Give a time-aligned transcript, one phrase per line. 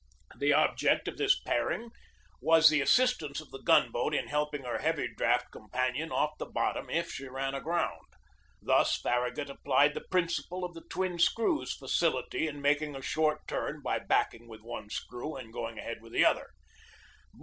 [0.35, 1.91] The ob ject of this pairing
[2.41, 6.47] was the assistance of the gun boat in helping her heavy draught companion off the
[6.47, 8.07] bottom if she ran aground.
[8.63, 13.83] Thus Farragut applied the principle of the twin screws' facility in making a short turn
[13.83, 16.49] by backing with one screw and going ahead with the other.